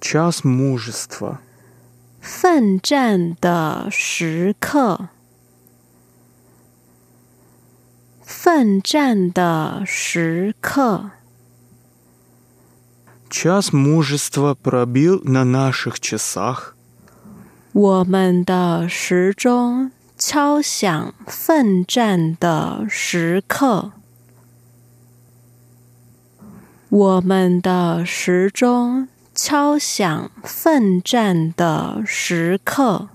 [0.00, 1.40] Час мужества.
[2.20, 5.08] 奋战的时刻，
[8.22, 11.10] 奋战的时刻。
[13.30, 16.74] Час мужества пробил на наших часах.
[17.72, 23.90] 我们的时钟敲响奋战的时刻，
[26.88, 33.08] 我们的时钟 敲响奋战的时刻。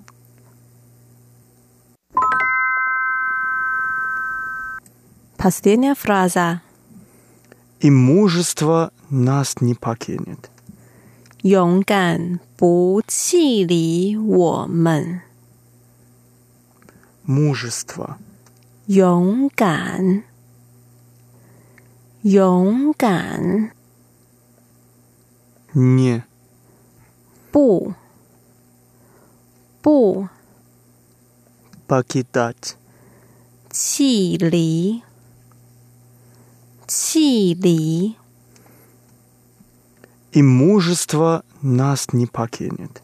[5.38, 6.62] Последняя фраза.
[7.80, 10.50] И мужество нас не покинет.
[11.44, 15.22] 勇敢不弃离我们，
[17.26, 18.18] Мужество.
[18.88, 20.24] 勇敢，
[22.24, 23.72] 勇敢，
[25.74, 26.24] Не.
[27.52, 27.94] 不，
[29.82, 30.28] 不
[31.88, 32.76] Покидать.
[33.72, 35.04] 弃离，
[36.88, 38.16] 弃离，
[40.32, 43.02] И мужество нас не покинет.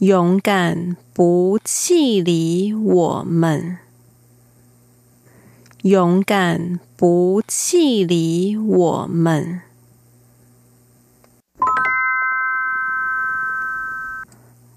[0.00, 3.78] 勇敢不弃离我们，
[5.82, 9.62] 勇敢不弃离我们。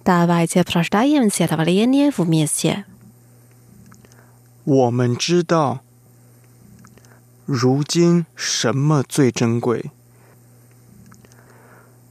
[0.04, 2.86] Давайте прочитаем стихотворение вместе.
[4.64, 5.80] 我们知道，
[7.46, 9.92] 如今什么最珍贵？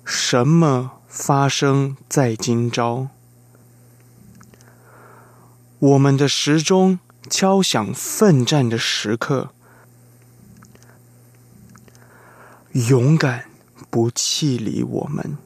[0.04, 3.08] 什么发生在今朝？
[5.78, 6.98] 我们的时钟
[7.28, 9.52] 敲响奋战的时刻，
[12.72, 13.44] 勇敢
[13.90, 15.36] 不弃离我们。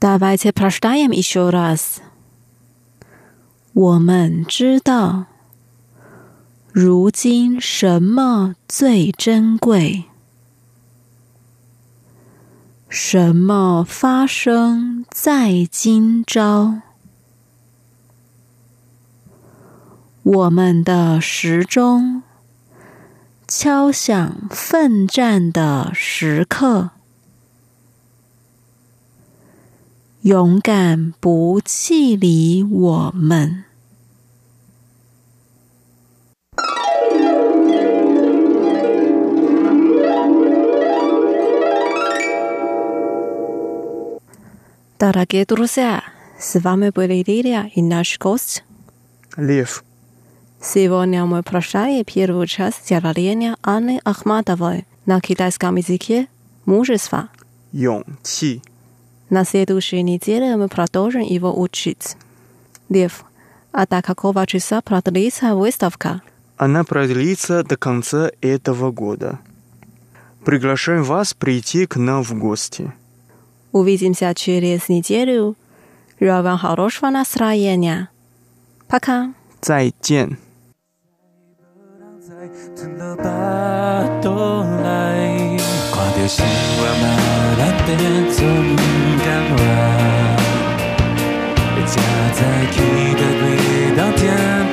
[0.00, 2.00] Давайте прочитаем еще раз.
[3.72, 5.26] 我们知道，
[6.72, 10.04] 如今什么最珍贵？
[12.88, 16.82] 什么发生在今朝？
[20.22, 22.22] 我们的时钟
[23.48, 26.90] 敲响奋战的时刻，
[30.22, 33.64] 勇敢不弃离我们。
[44.98, 46.04] Дорогие друзья,
[46.38, 48.62] с вами были Лилия и наш гость
[49.36, 49.82] Лев.
[50.60, 56.28] Сегодня мы прощали первую часть стихотворения Анны Ахматовой на китайском языке
[56.64, 57.30] «Мужество».
[57.72, 58.62] 勇气
[59.30, 62.16] На следующей неделе мы продолжим его учить.
[62.88, 63.24] Лев,
[63.72, 66.20] а до какого часа продлится выставка?
[66.56, 69.38] Она продлится до конца этого года.
[70.44, 72.92] Приглашаем вас прийти к нам в гости.
[73.72, 75.56] Увидимся через неделю.
[76.20, 78.08] Желаю вам хорошего настроения.
[78.88, 79.32] Пока.
[79.60, 80.36] 再见。
[82.76, 84.30] 吞落巴肚
[84.82, 85.58] 内，
[85.92, 87.04] 看着生活嘛，
[87.56, 87.90] 咱变
[88.32, 88.40] 做
[92.37, 92.75] 再去
[93.15, 93.43] 逃避
[93.97, 94.21] 都天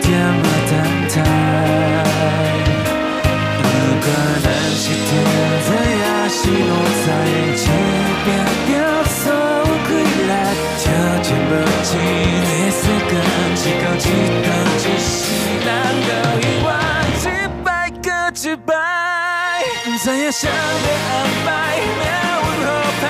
[0.02, 0.06] 天
[0.42, 0.72] 发感
[1.08, 1.12] 慨
[3.56, 3.64] 不
[4.04, 4.06] 管
[4.42, 4.46] 你
[4.76, 5.10] 是天
[5.64, 7.06] 才抑是无才
[7.56, 7.66] 这
[8.24, 8.28] 个
[8.66, 9.32] 表达所有
[9.86, 10.28] 规律
[10.78, 10.84] 条
[11.22, 11.52] 条框
[11.84, 11.94] 你
[12.44, 13.12] 的思考
[13.56, 14.04] 一口气
[14.44, 14.46] 到
[14.76, 14.86] 一
[15.64, 15.72] 难
[16.04, 16.68] 道一万
[17.18, 17.24] 几
[17.64, 17.66] 百
[18.02, 18.68] 个几百
[19.84, 21.12] 不知道谁安
[21.46, 21.48] 排
[21.98, 22.68] 命运好
[23.00, 23.04] 歹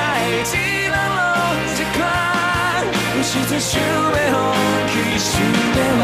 [3.27, 4.37] 失去生命，呼
[4.87, 6.03] 吸生命，万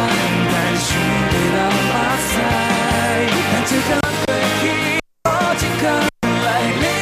[0.51, 0.89] 代生
[1.29, 1.93] 命的主
[2.33, 2.35] 宰。
[3.53, 3.89] 当春风
[4.61, 4.63] 吹，
[5.25, 5.27] 我
[5.59, 5.85] 心更
[6.45, 7.00] 来。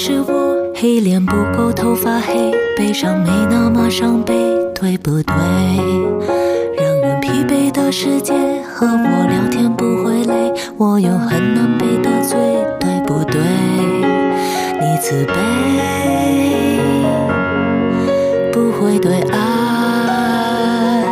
[0.00, 4.32] 是我黑脸不够，头发黑，悲伤没那么伤悲，
[4.72, 5.34] 对不对？
[6.76, 8.32] 让人疲惫的世界，
[8.72, 12.38] 和我聊天不会累，我又很难被得罪，
[12.78, 13.40] 对不对？
[14.80, 15.34] 你慈悲，
[18.52, 21.04] 不会对爱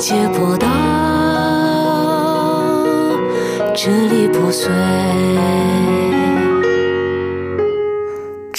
[0.00, 0.66] 解剖到
[3.72, 4.68] 支离破碎。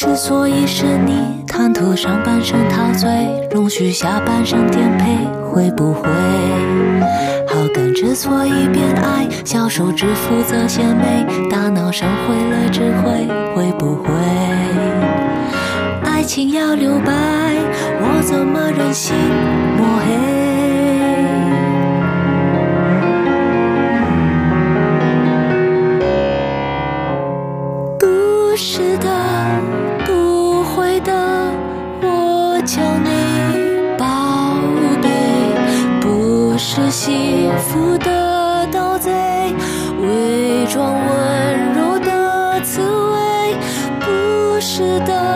[0.04, 3.08] 之所以是你，贪图上半生陶醉，
[3.52, 5.16] 容许下半生颠沛，
[5.52, 6.10] 会不会？
[7.48, 14.10] 好感之所以变爱，小手指负责献媚，大脑上毁了智慧，会不会？
[16.04, 17.14] 爱情要留白，
[18.02, 19.14] 我怎么忍心
[19.78, 20.51] 抹黑？
[37.72, 39.10] 负的盗贼，
[40.02, 43.56] 伪装温柔的刺猬，
[44.02, 45.31] 不是的，